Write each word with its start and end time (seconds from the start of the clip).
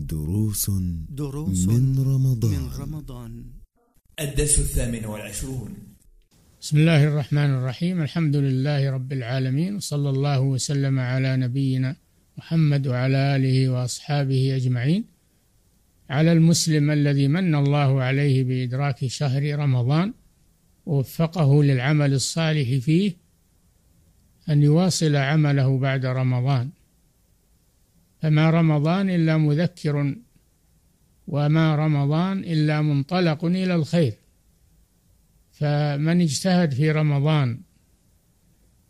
دروس 0.00 0.70
دروس 1.08 1.68
من 1.68 1.98
رمضان. 1.98 2.50
من 2.50 2.70
رمضان. 2.78 3.44
الدرس 4.20 4.58
الثامن 4.58 5.04
والعشرون. 5.04 5.70
بسم 6.60 6.76
الله 6.76 7.04
الرحمن 7.04 7.50
الرحيم. 7.50 8.02
الحمد 8.02 8.36
لله 8.36 8.90
رب 8.90 9.12
العالمين. 9.12 9.76
وصلى 9.76 10.10
الله 10.10 10.40
وسلم 10.40 10.98
على 10.98 11.36
نبينا 11.36 11.96
محمد 12.38 12.86
وعلى 12.86 13.36
آله 13.36 13.68
وأصحابه 13.68 14.56
أجمعين. 14.56 15.04
على 16.10 16.32
المسلم 16.32 16.90
الذي 16.90 17.28
من 17.28 17.54
الله 17.54 18.02
عليه 18.02 18.44
بإدراك 18.44 19.06
شهر 19.06 19.58
رمضان 19.58 20.14
ووفقه 20.86 21.64
للعمل 21.64 22.12
الصالح 22.12 22.84
فيه 22.84 23.16
أن 24.50 24.62
يواصل 24.62 25.16
عمله 25.16 25.78
بعد 25.78 26.06
رمضان. 26.06 26.79
فما 28.22 28.50
رمضان 28.50 29.10
إلا 29.10 29.36
مذكر 29.36 30.14
وما 31.28 31.76
رمضان 31.76 32.38
إلا 32.38 32.82
منطلق 32.82 33.44
إلى 33.44 33.74
الخير. 33.74 34.14
فمن 35.52 36.20
اجتهد 36.20 36.74
في 36.74 36.90
رمضان 36.90 37.60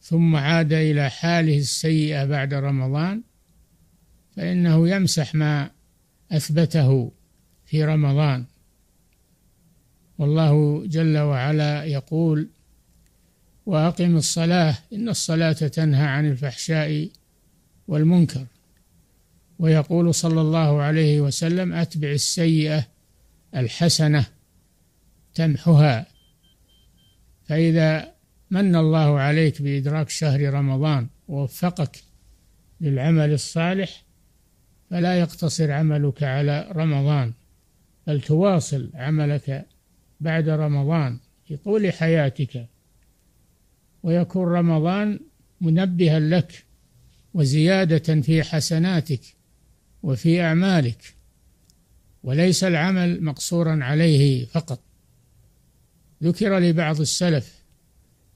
ثم 0.00 0.36
عاد 0.36 0.72
إلى 0.72 1.10
حاله 1.10 1.58
السيئة 1.58 2.24
بعد 2.24 2.54
رمضان 2.54 3.22
فإنه 4.36 4.88
يمسح 4.88 5.34
ما 5.34 5.70
أثبته 6.32 7.12
في 7.64 7.84
رمضان. 7.84 8.44
والله 10.18 10.86
جل 10.86 11.18
وعلا 11.18 11.84
يقول 11.84 12.48
وأقم 13.66 14.16
الصلاة 14.16 14.78
إن 14.92 15.08
الصلاة 15.08 15.52
تنهى 15.52 16.06
عن 16.06 16.26
الفحشاء 16.26 17.08
والمنكر. 17.88 18.46
ويقول 19.58 20.14
صلى 20.14 20.40
الله 20.40 20.82
عليه 20.82 21.20
وسلم 21.20 21.72
أتبع 21.72 22.10
السيئة 22.10 22.86
الحسنة 23.56 24.26
تمحها. 25.34 26.06
فإذا 27.48 28.12
من 28.50 28.76
الله 28.76 29.20
عليك 29.20 29.62
بإدراك 29.62 30.08
شهر 30.08 30.54
رمضان 30.54 31.08
ووفقك 31.28 31.96
للعمل 32.80 33.32
الصالح 33.32 34.02
فلا 34.90 35.20
يقتصر 35.20 35.72
عملك 35.72 36.22
على 36.22 36.68
رمضان 36.72 37.32
بل 38.06 38.20
تواصل 38.20 38.90
عملك 38.94 39.66
بعد 40.20 40.48
رمضان 40.48 41.18
في 41.44 41.56
طول 41.56 41.92
حياتك. 41.92 42.66
ويكون 44.02 44.48
رمضان 44.48 45.20
منبها 45.60 46.20
لك 46.20 46.64
وزيادة 47.34 48.20
في 48.20 48.42
حسناتك. 48.42 49.35
وفي 50.02 50.42
أعمالك 50.42 51.14
وليس 52.22 52.64
العمل 52.64 53.24
مقصورا 53.24 53.84
عليه 53.84 54.46
فقط. 54.46 54.80
ذكر 56.22 56.58
لبعض 56.58 57.00
السلف 57.00 57.62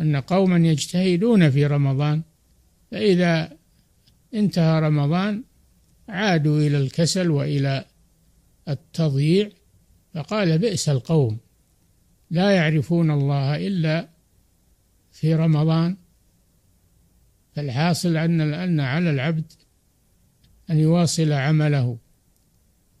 أن 0.00 0.16
قوما 0.16 0.68
يجتهدون 0.68 1.50
في 1.50 1.66
رمضان 1.66 2.22
فإذا 2.90 3.56
انتهى 4.34 4.80
رمضان 4.80 5.44
عادوا 6.08 6.60
إلى 6.60 6.78
الكسل 6.78 7.30
وإلى 7.30 7.84
التضييع 8.68 9.50
فقال 10.14 10.58
بئس 10.58 10.88
القوم. 10.88 11.38
لا 12.30 12.50
يعرفون 12.50 13.10
الله 13.10 13.66
إلا 13.66 14.08
في 15.12 15.34
رمضان. 15.34 15.96
فالحاصل 17.56 18.16
ان 18.16 18.40
أن 18.40 18.80
على 18.80 19.10
العبد 19.10 19.52
أن 20.70 20.78
يواصل 20.78 21.32
عمله 21.32 21.98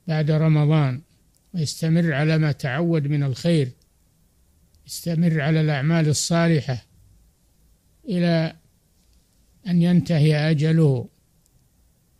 بعد 0.08 0.30
رمضان 0.30 1.00
ويستمر 1.54 2.12
على 2.12 2.38
ما 2.38 2.52
تعود 2.52 3.06
من 3.06 3.22
الخير 3.22 3.70
يستمر 4.86 5.40
على 5.40 5.60
الأعمال 5.60 6.08
الصالحة 6.08 6.84
إلى 8.08 8.56
أن 9.66 9.82
ينتهي 9.82 10.50
أجله. 10.50 11.08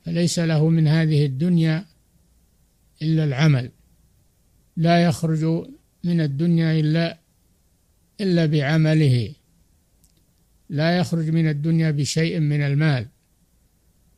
فليس 0.05 0.39
له 0.39 0.69
من 0.69 0.89
هذه 0.89 1.27
الدنيا 1.27 1.84
إلا 3.03 3.25
العمل. 3.25 3.71
لا 4.77 5.05
يخرج 5.05 5.44
من 6.05 6.21
الدنيا 6.21 6.81
إلا 6.81 7.19
إلا 8.21 8.47
بعمله. 8.47 9.33
لا 10.71 10.99
يخرج 10.99 11.31
من 11.31 11.49
الدنيا 11.49 11.91
بشيء 11.91 12.41
من 12.41 12.61
المال. 12.61 13.06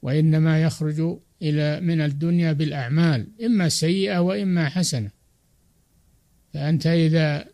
وإنما 0.02 0.62
يخرج 0.62 1.18
إلى 1.42 1.80
من 1.80 2.00
الدنيا 2.00 2.52
بالأعمال 2.52 3.28
إما 3.44 3.68
سيئة 3.68 4.18
وإما 4.18 4.68
حسنة. 4.68 5.10
فأنت 6.52 6.86
إذا 6.86 7.48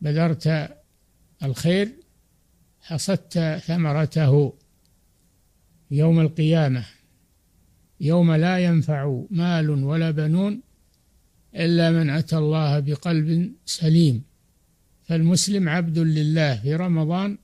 بذرت 0.00 0.70
الخير 1.42 1.88
حصدت 2.80 3.38
ثمرته 3.66 4.52
يوم 5.90 6.20
القيامة 6.20 6.84
يوم 8.00 8.32
لا 8.32 8.58
ينفع 8.58 9.22
مال 9.30 9.70
ولا 9.70 10.10
بنون 10.10 10.62
إلا 11.54 11.90
من 11.90 12.10
أتى 12.10 12.38
الله 12.38 12.80
بقلب 12.80 13.52
سليم. 13.66 14.22
فالمسلم 15.04 15.68
عبد 15.68 15.98
لله 15.98 16.56
في 16.56 16.74
رمضان 16.74 17.38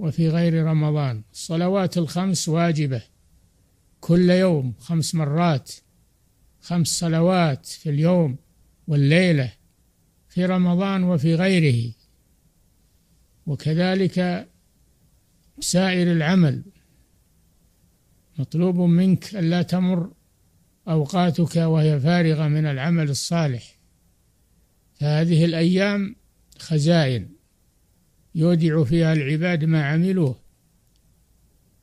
وفي 0.00 0.28
غير 0.28 0.64
رمضان. 0.64 1.22
الصلوات 1.32 1.98
الخمس 1.98 2.48
واجبة. 2.48 3.02
كل 4.00 4.30
يوم 4.30 4.74
خمس 4.78 5.14
مرات. 5.14 5.72
خمس 6.60 6.88
صلوات 6.88 7.66
في 7.66 7.90
اليوم 7.90 8.38
والليلة 8.86 9.52
في 10.28 10.44
رمضان 10.44 11.04
وفي 11.04 11.34
غيره. 11.34 11.92
وكذلك 13.46 14.48
سائر 15.60 16.12
العمل. 16.12 16.62
مطلوب 18.38 18.76
منك 18.76 19.34
ألا 19.34 19.62
تمر 19.62 20.12
أوقاتك 20.88 21.56
وهي 21.56 22.00
فارغة 22.00 22.48
من 22.48 22.66
العمل 22.66 23.10
الصالح. 23.10 23.78
فهذه 24.94 25.44
الأيام 25.44 26.16
خزائن. 26.58 27.39
يودع 28.34 28.84
فيها 28.84 29.12
العباد 29.12 29.64
ما 29.64 29.84
عملوه. 29.84 30.36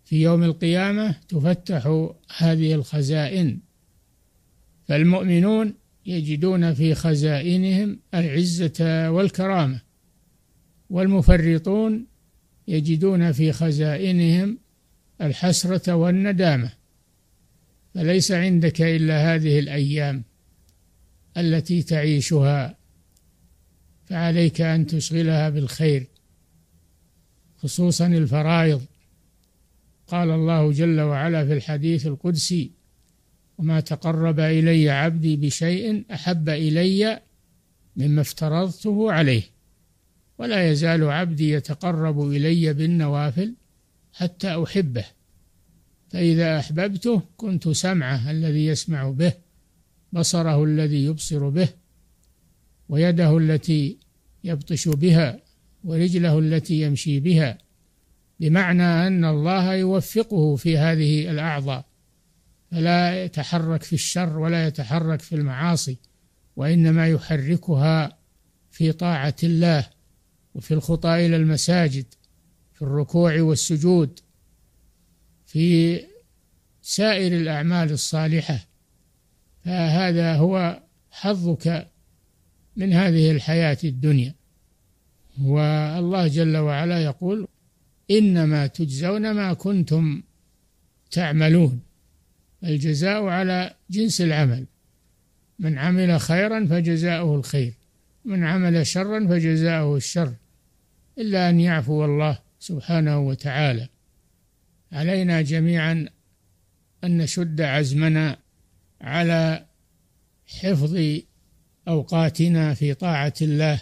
في 0.06 0.22
يوم 0.22 0.44
القيامة 0.44 1.16
تفتح 1.30 2.08
هذه 2.38 2.74
الخزائن. 2.74 3.60
فالمؤمنون 4.88 5.74
يجدون 6.06 6.74
في 6.74 6.96
خزائنهم 6.96 8.00
العزة 8.14 9.10
والكرامة 9.12 9.82
والمفرطون 10.90 12.06
يجدون 12.68 13.32
في 13.32 13.52
خزائنهم 13.52 14.58
الحسرة 15.22 15.96
والندامة. 15.96 16.72
فليس 17.94 18.32
عندك 18.32 18.82
إلا 18.82 19.36
هذه 19.36 19.60
الأيام 19.60 20.24
التي 21.38 21.84
تعيشها 21.84 22.78
فعليك 24.06 24.62
أن 24.62 24.88
تشغلها 24.88 25.50
بالخير. 25.50 26.08
خصوصا 27.58 28.08
الفرائض. 28.08 28.82
قال 30.08 30.30
الله 30.30 30.72
جل 30.72 31.02
وعلا 31.02 31.46
في 31.46 31.54
الحديث 31.54 32.08
القدسي 32.08 32.72
وما 33.58 33.80
تقرب 33.80 34.40
إلي 34.40 34.90
عبدي 34.90 35.36
بشيء 35.36 36.04
أحب 36.14 36.50
إلي 36.50 37.22
مما 37.96 38.22
افترضته 38.22 39.12
عليه 39.12 39.44
ولا 40.38 40.72
يزال 40.72 41.04
عبدي 41.04 41.52
يتقرب 41.52 42.32
إلي 42.32 42.74
بالنوافل 42.74 43.54
حتى 44.14 44.64
أحبه 44.64 45.06
فإذا 46.10 46.60
أحببته 46.60 47.22
كنت 47.38 47.70
سمعه 47.70 48.32
الذي 48.32 48.66
يسمع 48.66 49.10
به 49.10 49.34
بصره 50.14 50.64
الذي 50.64 51.06
يبصر 51.06 51.50
به 51.50 51.70
ويده 52.90 53.38
التي 53.38 53.98
يبطش 54.44 54.88
بها 54.88 55.40
ورجله 55.84 56.40
التي 56.40 56.82
يمشي 56.82 57.20
بها 57.20 57.58
بمعنى 58.40 58.84
أن 58.84 59.26
الله 59.26 59.74
يوفقه 59.74 60.56
في 60.56 60.78
هذه 60.78 61.32
الأعضاء. 61.32 61.86
فلا 62.72 63.24
يتحرك 63.24 63.84
في 63.84 63.94
الشر 63.94 64.40
ولا 64.40 64.68
يتحرك 64.68 65.22
في 65.22 65.36
المعاصي 65.36 65.98
وإنما 66.56 67.08
يحركها 67.08 68.18
في 68.72 68.92
طاعة 68.92 69.36
الله 69.44 69.90
وفي 70.56 70.74
الخطى 70.74 71.26
إلى 71.26 71.36
المساجد 71.36 72.06
في 72.74 72.82
الركوع 72.82 73.42
والسجود 73.42 74.20
في 75.46 76.00
سائر 76.82 77.38
الأعمال 77.38 77.92
الصالحة. 77.92 78.68
فهذا 79.66 80.36
هو 80.36 80.84
حظك 81.12 81.88
من 82.76 82.94
هذه 82.94 83.32
الحياة 83.32 83.78
الدنيا. 83.84 84.36
والله 85.44 86.28
جل 86.28 86.58
وعلا 86.58 87.04
يقول 87.04 87.48
إنما 88.12 88.68
تجزون 88.68 89.32
ما 89.32 89.54
كنتم 89.54 90.24
تعملون. 91.12 91.80
الجزاء 92.64 93.24
على 93.24 93.74
جنس 93.90 94.22
العمل. 94.22 94.66
من 95.60 95.78
عمل 95.78 96.20
خيرا 96.20 96.66
فجزاؤه 96.66 97.36
الخير. 97.36 97.74
من 98.26 98.44
عمل 98.44 98.88
شرا 98.88 99.28
فجزاؤه 99.28 99.98
الشر. 99.98 100.34
إلا 101.18 101.50
أن 101.50 101.60
يعفو 101.60 102.06
الله 102.06 102.40
سبحانه 102.60 103.20
وتعالى. 103.20 103.88
علينا 104.92 105.42
جميعا 105.42 106.10
أن 107.04 107.18
نشد 107.18 107.62
عزمنا 107.62 108.38
على 109.02 109.66
حفظ 110.48 111.20
أوقاتنا 111.88 112.74
في 112.74 112.94
طاعة 112.94 113.34
الله 113.42 113.82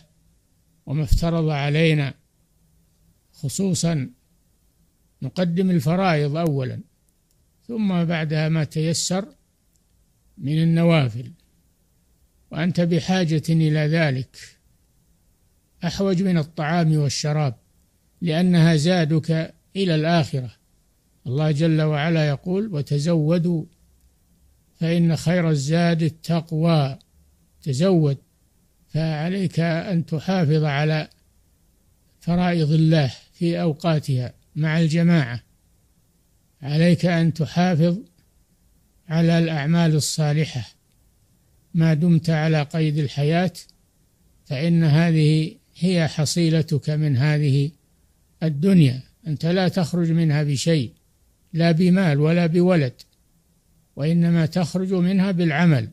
وما 0.85 1.03
افترض 1.03 1.49
علينا 1.49 2.13
خصوصا 3.33 4.09
نقدم 5.21 5.69
الفرائض 5.69 6.37
أولا 6.37 6.81
ثم 7.67 8.03
بعدها 8.03 8.49
ما 8.49 8.63
تيسر 8.63 9.25
من 10.37 10.63
النوافل. 10.63 11.31
وأنت 12.51 12.81
بحاجة 12.81 13.43
إلى 13.49 13.79
ذلك. 13.79 14.37
أحوج 15.83 16.23
من 16.23 16.37
الطعام 16.37 16.97
والشراب 16.97 17.55
لأنها 18.21 18.75
زادك 18.75 19.53
إلى 19.75 19.95
الآخرة. 19.95 20.51
الله 21.27 21.51
جل 21.51 21.81
وعلا 21.81 22.27
يقول 22.27 22.73
وتزودوا 22.73 23.65
فإن 24.75 25.15
خير 25.15 25.49
الزاد 25.49 26.03
التقوى. 26.03 26.99
تزود. 27.61 28.17
فعليك 28.95 29.59
أن 29.59 30.05
تحافظ 30.05 30.63
على 30.63 31.07
فرائض 32.19 32.71
الله 32.71 33.11
في 33.33 33.61
أوقاتها 33.61 34.33
مع 34.55 34.79
الجماعة. 34.79 35.43
عليك 36.61 37.05
أن 37.05 37.33
تحافظ 37.33 37.97
على 39.09 39.39
الأعمال 39.39 39.95
الصالحة. 39.95 40.65
ما 41.73 41.93
دمت 41.93 42.29
على 42.29 42.61
قيد 42.61 42.97
الحياة 42.97 43.51
فإن 44.45 44.83
هذه 44.83 45.55
هي 45.79 46.07
حصيلتك 46.07 46.89
من 46.89 47.17
هذه 47.17 47.71
الدنيا. 48.43 49.01
أنت 49.27 49.45
لا 49.45 49.67
تخرج 49.67 50.11
منها 50.11 50.43
بشيء 50.43 50.93
لا 51.53 51.71
بمال 51.71 52.19
ولا 52.19 52.45
بولد 52.45 52.93
وإنما 53.95 54.45
تخرج 54.45 54.93
منها 54.93 55.31
بالعمل 55.31 55.89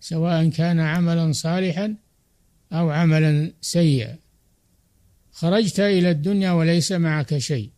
سواء 0.00 0.48
كان 0.48 0.80
عملا 0.80 1.32
صالحا 1.32 1.96
أو 2.72 2.90
عملا 2.90 3.52
سيئا. 3.60 4.18
خرجت 5.32 5.80
إلى 5.80 6.10
الدنيا 6.10 6.50
وليس 6.52 6.92
معك 6.92 7.38
شيء 7.38 7.70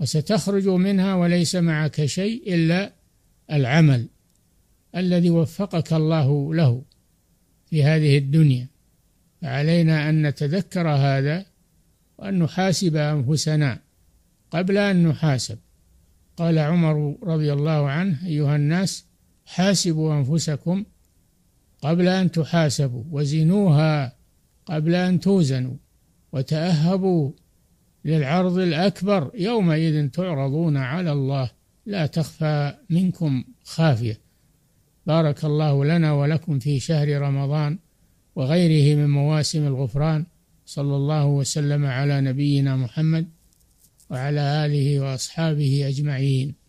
وستخرج 0.00 0.68
منها 0.68 1.14
وليس 1.14 1.56
معك 1.56 2.04
شيء 2.04 2.54
إلا 2.54 2.92
العمل 3.52 4.08
الذي 4.96 5.30
وفقك 5.30 5.92
الله 5.92 6.54
له 6.54 6.82
في 7.66 7.84
هذه 7.84 8.18
الدنيا. 8.18 8.68
فعلينا 9.42 10.08
أن 10.08 10.26
نتذكر 10.26 10.88
هذا 10.88 11.46
وأن 12.18 12.38
نحاسب 12.38 12.96
أنفسنا 12.96 13.80
قبل 14.50 14.78
أن 14.78 15.08
نحاسب. 15.08 15.58
قال 16.36 16.58
عمر 16.58 17.16
رضي 17.22 17.52
الله 17.52 17.90
عنه 17.90 18.26
أيها 18.26 18.56
الناس 18.56 19.04
حاسبوا 19.44 20.14
أنفسكم 20.14 20.84
قبل 21.82 22.08
أن 22.08 22.30
تحاسبوا 22.30 23.04
وزنوها 23.10 24.16
قبل 24.66 24.94
أن 24.94 25.20
توزنوا 25.20 25.76
وتأهبوا 26.32 27.32
للعرض 28.04 28.58
الأكبر 28.58 29.30
يومئذ 29.34 30.08
تعرضون 30.08 30.76
على 30.76 31.12
الله 31.12 31.50
لا 31.86 32.06
تخفى 32.06 32.74
منكم 32.90 33.44
خافية. 33.64 34.20
بارك 35.06 35.44
الله 35.44 35.84
لنا 35.84 36.12
ولكم 36.12 36.58
في 36.58 36.80
شهر 36.80 37.20
رمضان 37.20 37.78
وغيره 38.36 38.96
من 38.96 39.10
مواسم 39.10 39.66
الغفران. 39.66 40.26
صلى 40.66 40.96
الله 40.96 41.26
وسلم 41.26 41.86
على 41.86 42.20
نبينا 42.20 42.76
محمد 42.76 43.26
وعلى 44.10 44.66
آله 44.66 45.00
وأصحابه 45.00 45.88
أجمعين. 45.88 46.61